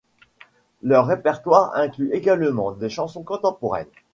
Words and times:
Leur 0.81 1.05
répertoire 1.05 1.75
inclut 1.75 2.11
également 2.13 2.71
des 2.71 2.89
chansons 2.89 3.21
contemporaines. 3.21 3.85